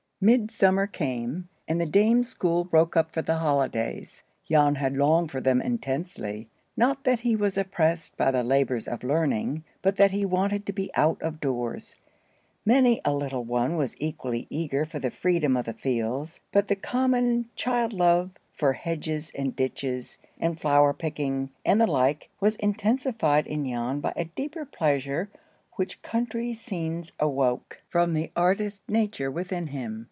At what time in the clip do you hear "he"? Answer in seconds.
7.21-7.35, 10.11-10.23